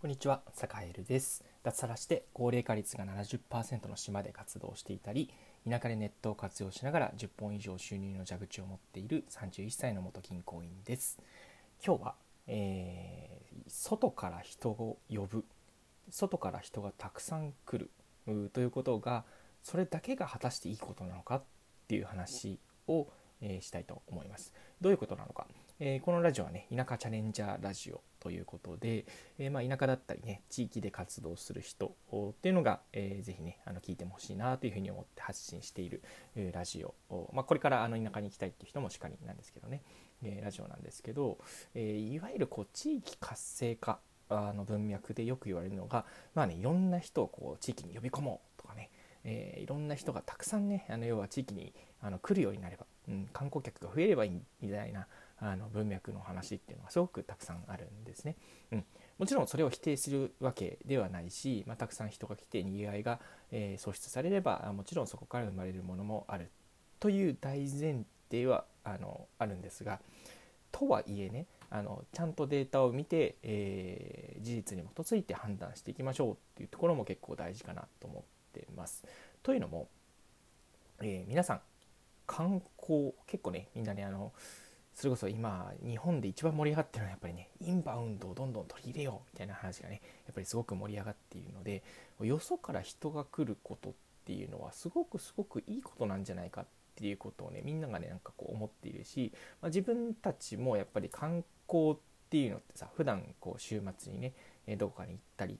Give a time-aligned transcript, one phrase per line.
[0.00, 1.44] こんにちは、坂エルです。
[1.62, 5.28] 脱サラして高齢化率が70%の島で活動していたり、
[5.68, 11.18] 田舎でネットを活用しながら10本以上収入の蛇口を持っている31歳の元銀行員です。
[11.84, 12.14] 今日は、
[12.46, 15.44] えー外から人を呼ぶ、
[16.08, 17.90] 外から人がたくさん来
[18.24, 19.26] るということが、
[19.62, 21.42] それだけが果たしていいことなのかっ
[21.88, 23.06] ていう話を、
[23.42, 24.54] えーしたいと思います。
[24.80, 25.46] どういうことなのか。
[25.82, 29.06] えーこのラジオはね、田舎チャレンジャーラジオということで、
[29.38, 36.02] えーまあ、田舎だったりね、地域で活動する人っていうのが、えーぜひね、あの聞いてほしいなというふうに思って発信している、
[36.36, 36.94] えーラジオ、
[37.32, 39.80] まあ、これからあの田舎に行きたいっていう人もしかりなんですけどね、
[40.22, 41.38] えラジオなんですけど、
[41.74, 46.04] えいわゆるこう地域活性化の文脈でよく言われるのが、
[46.34, 48.90] まあね、いろんな人をこう地域に呼び込もうとかね、
[49.24, 55.06] えいろんな人がたくさんねあの要は地域にあの来るようになれば、うん、観光客が増えればいいみたいな
[55.40, 58.36] あの文脈の話っていうのがすごくたくさんあるんですね。
[58.72, 58.84] うん、
[59.18, 66.50] もちろんそれを否定するわけではないし、まあ、たくさん人が来てにぎわいが、えー創出されればもちろんそこから生まれるものもある
[66.98, 70.00] という大前提はあのあるんですが
[70.70, 78.22] とはいえねあのちゃんとデータを見て、えー事実に基づいて判断していきましょうっていうところも結構大事かなと思っ
[78.54, 79.04] てます。
[79.42, 79.88] というのも、
[81.00, 81.60] えー皆さん
[82.26, 84.32] 観光結構ねみんなねあの
[84.94, 91.82] それこそ今日本で一番盛り上がってるのはやっぱりねインバウンドをどんどん取り入れようみたいな話がねやっぱりすごく盛り上がっているので
[92.20, 93.92] よそから人が来ることっ
[94.26, 101.96] ていうのはすごくすごくいいことなんじゃないかっていうことをねみんながねなんかこう思っているし、まあ、自分たちもやっぱり観光っ
[102.28, 104.34] ていうのってさ普段こう週末にね
[104.72, 105.58] えどこかに行ったり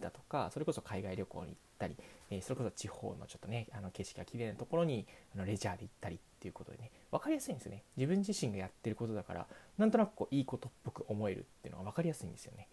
[0.00, 1.96] だとかそれこそ海外旅行に行ったり、
[2.30, 5.04] えそれこそ地方のちょっとねあの景色が綺麗なところに
[5.34, 7.82] あのレジャーで行ったりっていうことでね分かりやすいんですよね。
[7.96, 9.46] 自分自身がやってることだから
[9.78, 12.68] なんとなくこういいことっぽく思えるっていうのが分かりやすいんですよね。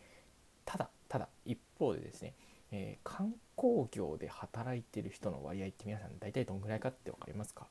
[0.65, 2.35] ただただ一方でですね、
[2.71, 7.67] えー観光業で働いてる人の割合って皆さん大体どんぐらいかって分かりますか？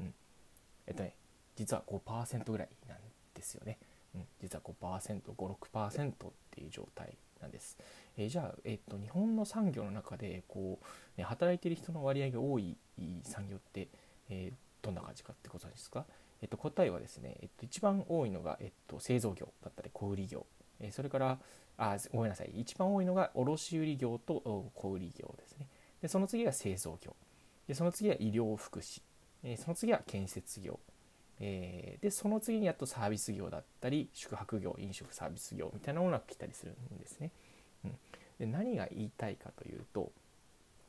[0.00, 0.14] うん。
[0.86, 1.14] えっとね
[1.54, 2.98] 実は5%ぐらいなん
[3.34, 3.78] ですよね。
[4.40, 6.14] 実は 5%56% っ
[6.50, 7.76] ていう状態なんです。
[8.16, 10.84] えーじゃあ、えっと日本の産業の中でこう、
[11.18, 12.76] ね、働いている人の割合が多い
[13.22, 13.88] 産業って、
[14.28, 16.06] えーどんな感じかってことですか、
[16.40, 20.46] えっと答えはですね、えっと一番多いのが、えっと製造業だったり小売業、
[20.80, 21.38] えーそれから
[21.76, 22.50] あごめんなさい。
[22.54, 25.66] 一番多いのが卸売業と小売業ですね。
[26.02, 27.14] でその次が製造業。
[27.66, 29.02] でその次は医療福祉、
[29.42, 30.78] えーその次は建設業。
[31.40, 37.30] えーでその次にやっとサービス業だったり宿泊業飲食サービス業みたいなものが来たりするんですね。
[37.84, 37.92] うん、
[38.38, 40.12] で何が言いたいかというと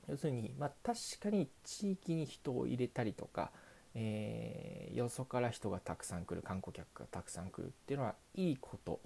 [0.07, 3.51] 要するに、まあ、確かに地域に人を入れたりとか、
[3.95, 8.99] えーよそから人がたくさん来る観光客がたくさん来るっていうのはいいこと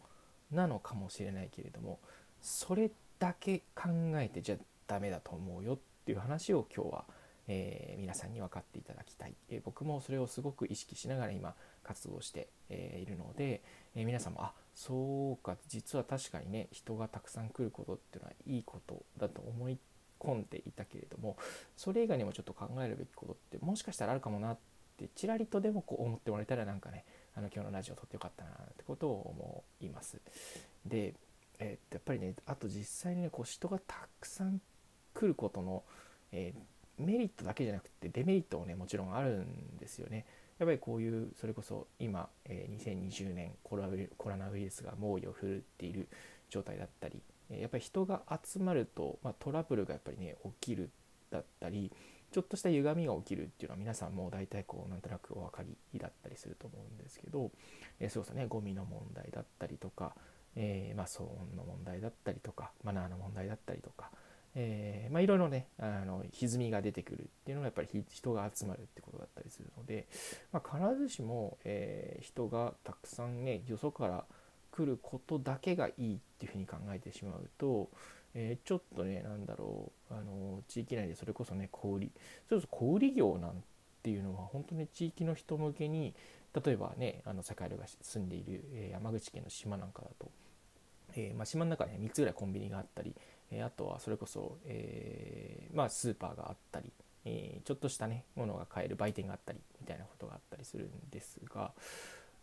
[0.50, 2.00] なのかもしれないけれども
[2.42, 2.90] それ
[3.20, 4.56] だけ考えてじゃ
[4.88, 7.06] ダメだと思うよっていう話を今日は
[7.48, 13.62] えー皆さんに分かっていただきたい、えー僕もそれをすごく意識しながら今活動して、えーいるので、
[13.96, 19.78] え皆さんもあそうか実は確かにね人がたくさん来ることっていうのはいいことだと思い
[20.20, 21.38] 込んでいたけれども
[21.76, 24.58] それ以外にもちょっと考えるべきことってもしかしたらあるかもなっ
[24.98, 27.04] てちらりとでもこう思ってもらえたらなんかね
[27.36, 30.18] あの今日のラジオ撮ってよかったなってことを思います。
[30.86, 31.14] で、
[31.60, 34.62] えーっやっぱりねあと実際にねこう人がたくさん
[35.14, 35.84] 来ることの、
[36.32, 36.60] えー
[37.00, 40.26] メリットだけじゃなくてデメリットもねもちろんあるんですよね。
[40.60, 43.84] やっぱりこういうそれこそ今、えー2020年コロ
[44.38, 46.08] ナウイルスが猛威を振るっている
[46.50, 50.90] 状態だったりえやっぱり人が集まると、まあ、トラブルがやっぱりね起きる
[51.32, 51.92] だったり
[52.32, 57.52] ちょっとした歪みが起きるっていうのは皆さんも大体こうなんとなくお分かりだったりすると思うんですけど、
[58.00, 60.14] えーそうそうねゴミの問題だったりとか、
[60.56, 64.10] えーまあ、騒音の問題だったりとかマナーの問題だったりとか、
[64.56, 70.08] えーまあ、いろいろねあの歪みが出てくるっていうのがやっぱり人が集まるってことだったりするので、
[70.52, 74.24] まあ、必ずしも、えー人がたくさんねよそから
[74.72, 77.90] 来ることだけがいいっていうふうに考えてしまうと、
[78.34, 82.10] えーちょっとねなんだろうあの地域内でそれこそね小売
[82.48, 83.64] それこそ小売業なん
[84.04, 86.14] ていうのは本当に地域の人向けに
[86.54, 90.30] 例えばねあの坂井が住んでいる、え山口県の島なんかだと、
[91.16, 93.16] えまあ、島の中には3つぐらいコンビニがあったり、
[93.52, 96.92] えあとはそれこそ、えーまあ、スーパーがあったり、
[97.26, 101.72] えちょっとしたねものが買える売店があったりみたいなことがあったりするんですが、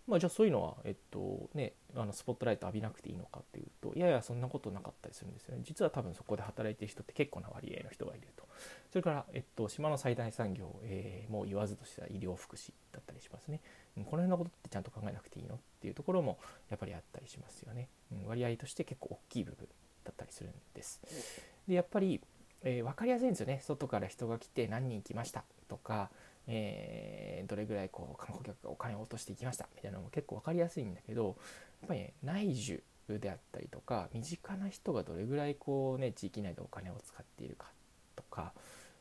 [0.07, 5.63] まあ、じゃあそういうのは、えっとね、あのスポットライト浴びなくていいのかっていうといやいやそんなことなかったりするんですよね。
[5.65, 8.45] 実は多分そこで働いてる人って結構な割合の人がいると。
[8.91, 13.61] それから、えっと、島の最大産業、えーもう言わずとした医療福祉だったりしますね。
[13.97, 16.39] うんこの辺のことってちゃんと考えなくていいのっていうところも
[16.71, 19.69] やっぱりあったりしますよね、うん割合として結構大きい部分。
[20.05, 21.01] だったりするんです。
[21.69, 22.21] でやっぱり、
[22.63, 23.61] えー、分かりやすいんですよね。
[23.63, 25.45] 外から人が来て何人来ました？
[25.69, 26.11] とか、
[26.47, 29.69] えー、どれぐらいこう観光客がお金を落としていきました？
[29.77, 31.37] みたいなのも結構分かりやすいんだけど
[31.81, 37.67] やっぱり、ね、内需であったりとか身近な人がどれぐらいこうね地域内でお金を使っているか
[38.15, 38.53] とか、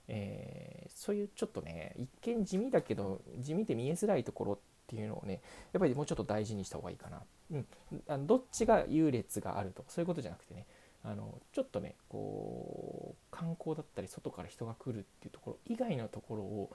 [0.07, 4.57] えー、そういうちょっとね一見地味だけど地味で見えづらいところっ
[4.87, 5.41] ていうのをね
[5.73, 7.65] やっぱりもうちょっと大事にした方がいいかな、うん、
[8.07, 10.65] あのどっちが優劣があるとかそういうことじゃなくてね
[11.03, 16.71] あのちょっとねこう観光だったり外から人が来るっていうところ以外のところを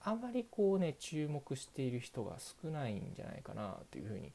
[0.00, 4.32] あまりこうね注目している人が少ないんじゃないかなというふうに、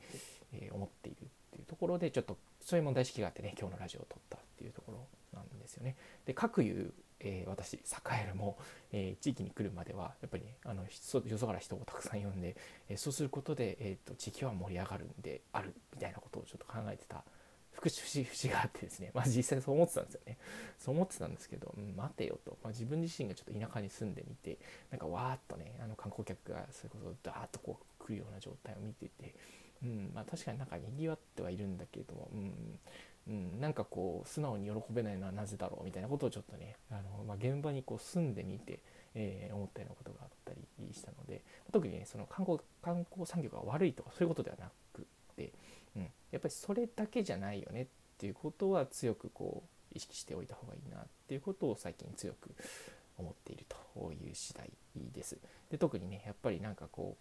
[0.54, 5.00] えー、思っているっていうところでちょっとそういう問題意識があってね今日のラジオを撮ったっていうところ
[5.34, 5.96] なんですよね。
[6.26, 6.94] で各有
[7.24, 7.80] えー、私栄
[8.26, 8.58] えるも、
[8.92, 12.56] えー、地域に来るまではやっぱり、ね、あのよそから人をたくさん呼んで、
[12.90, 17.24] え、そうすることで、えーと、地域は盛り上がるんであるみたいなことをちょっと考えてた
[17.74, 20.38] 福祉節があってですね、まあ、実際そう思ってたんですよね。
[20.78, 24.58] そう思ってたんですけど、うん、待てよと、まあ、自分自身がちょっと田舎に住んでみて
[24.90, 29.36] なんかわーっとねあの観光客がそれこそダーッとこう来るような状態を見てて、
[29.84, 32.80] うんまあ、確かになんかにぎわってはいるんだけれども、うん
[33.28, 38.80] うん、なんかこう素直に喜べないのはなぜだろうみたいなことをちょっとねあの、まあ、現場にこう住んでみて、
[39.14, 41.42] えー、思ったようなことがあったりしたので
[41.72, 45.54] 特にねその観光観光産業が悪いとかそういうことではなくて、
[45.96, 52.52] うん、やっぱりそれだけじゃないよねっていうことは強くこう意識しておいた方がいいなっていうことを最近強く
[53.18, 54.70] 思っているという次第
[55.14, 55.38] です。
[55.70, 57.18] で特にねやっぱりなんかこ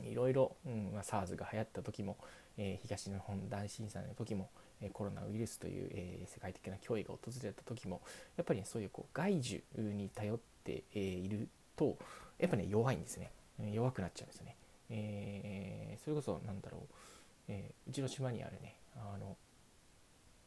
[0.00, 2.16] ういろいろ、うんまあ、SARS が流行った時も、
[2.56, 4.50] えー、東日本大震災の時も
[4.92, 8.00] コロナウイルスという、え世界的な脅威が訪れた時も
[8.36, 11.96] やっぱり、ね、そういうこう外需に頼って、えいると
[12.40, 13.30] やっぱね弱いんですね。
[13.72, 14.56] 弱くなっちゃうんですよね、
[14.90, 16.94] え、それこそなんだろう、
[17.48, 19.36] えー、うちの島にあるねあの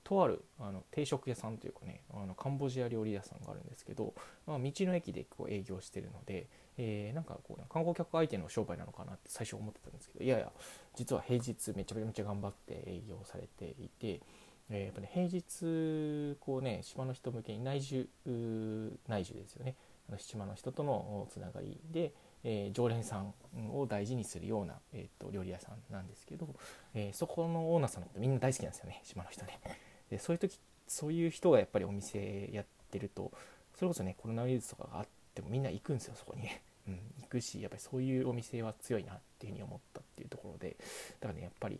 [0.06, 4.13] とあるあの定食屋さんというかねあのカンボジア料理屋さんがあるんですけど、
[4.45, 6.47] まあ、道の駅でこう営業してるので、
[6.77, 10.51] えー、なんかこう観光客相手の商売なのかなって最初思ってたんですけどいやいや
[10.95, 14.21] 実は平日めちゃめちゃ頑張って営業されていて、
[14.69, 18.07] えー、やっぱね平日こうね島の人向けに内需
[19.07, 19.75] 内需ですよね。
[20.07, 22.13] あの島の人とのつながりで、
[22.47, 23.33] えー、常連さん
[23.74, 26.47] を大事にするような、えーと、料理屋さんなんですけど、
[26.94, 29.59] えー、そこのオーナーさんのことみんな大好きなんですよね島の人ね。
[30.12, 33.31] でそういう時そういう人がやっぱりお店やってると
[33.74, 36.62] それこそねコロナウイルスとかがあってもみんな行くんですよそこにね。
[36.88, 40.77] うん、行くしやっぱりそういうお店は強いなっていうふうに思ったっていうところで
[41.19, 41.80] だからねやっぱり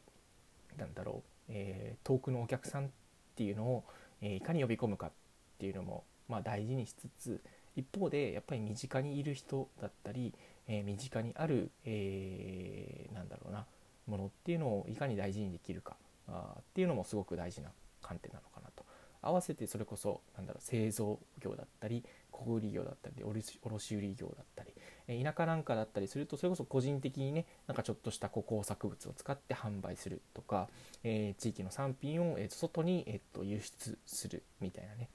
[0.77, 2.89] なんだろう、えー、遠くのお客さんっ
[3.35, 3.83] ていうのを、
[4.19, 5.11] えー、いかに呼び込むかっ
[5.59, 7.41] ていうのも、まあ、大事にしつつ
[7.75, 10.33] 一方でやっぱり身近にいる人だったり、
[10.67, 13.65] えー、身近にある、えーなんだろうな
[14.07, 15.95] ものっていうのをいかに大事にできるか
[16.27, 17.69] あっていうのもすごく大事な
[18.01, 18.85] 観点なのかなと。
[19.21, 24.71] 合わせてそれこそなんだろう製造業だったり小売業だったり卸売業だったり
[25.07, 30.69] え田舎なんかだったりするとそれこそ個人的にねなんかちょっとしたこう工作物を使って販売するとか、
[31.03, 35.09] えー、地域の産品を、えー、外に、えー、と輸出するみたいなね。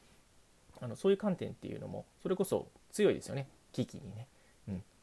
[0.82, 3.46] あのそういう観点っていうのもそれこそ強いですよね。
[3.72, 4.26] 危機にね、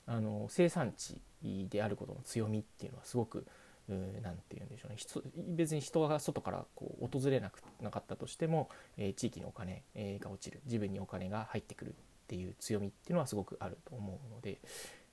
[0.08, 1.22] あの生産地
[1.70, 3.46] であることの強みっていうのはすごく
[3.88, 4.98] 何て言うんでしょうね。
[5.56, 10.62] 別に人が外からこう訪れなくなかったとしても、えー、地域にお金、が落ちる。
[10.66, 11.94] 自分にお金が入ってくるっ
[12.28, 14.60] ていう強みっていうのはすごくあると思うので、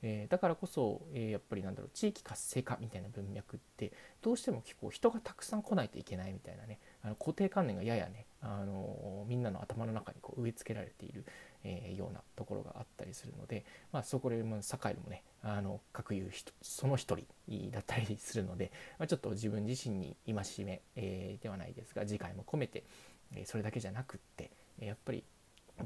[0.02, 11.24] えー、だからこそ、え、やっぱりなんだろう地域活性化みたいな文脈ってどうしても結構人がたくさん来ないといけないみたいなねあの固定観念がややね、あのみんなの頭の中にこう植え付けられている、
[11.64, 16.30] えー、ようなところがあったりするので、まあ、そこでも堺もねあの各いう
[16.62, 17.16] その一
[17.48, 22.84] 人だったりするので、まあ、ちょっと自分自身に戒め、えー、ではないですが次回も込めて、
[23.34, 25.24] えそれだけじゃなくってやっぱり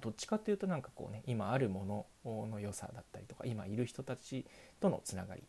[0.00, 4.44] どっちかっていうとなんかこうね今あるものの良さだったりとか今いる人たち
[4.80, 5.42] とのつながり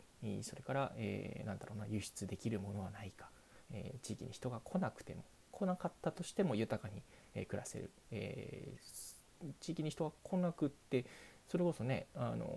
[0.44, 3.30] それから、えー、なんだろうな輸出できるものはないか、
[3.72, 7.02] えー、地域に人が来なくても来なかったとしても豊かに、
[7.36, 9.19] えー、暮らせる、えー、
[9.60, 11.06] 地域に人が来なくって
[11.48, 12.48] それこそねあの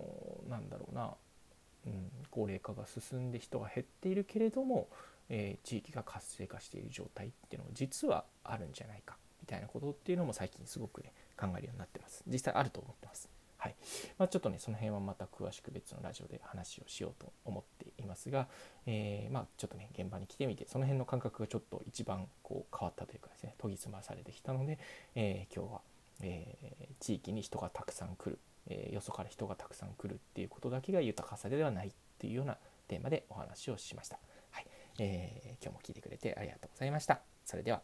[0.49, 1.13] なんだろうな、
[1.87, 4.87] うん、高齢化が進んで人が減っているけれども、
[5.29, 12.23] えー、地域が活性化している状態っていうのは実はあるんじゃないかみたいなことっていうのも最近すごくね考えるようになってます。
[12.27, 13.29] 実際あると思ってます。
[13.63, 13.75] はい
[14.17, 18.49] まあ、ちょっとねその辺はまた詳しく別のラジオで話をしようと思っていますが、
[18.85, 24.79] えー、まあ、ちょっとね現場に来てみてその辺の感覚がちょっと一番こう変わったというかですね研ぎ澄まされてきたので、
[25.15, 25.81] えー、今日は、
[26.23, 28.39] えー、地域に人がたくさん来る、
[28.69, 34.19] えよそから人がたくさん来るっていうことだけが豊かさではないっていうようなテーマでお話をしました。
[34.51, 34.67] はい
[34.99, 37.21] えー、今日も聞いてくれてありがとうございました。
[37.45, 37.81] それでは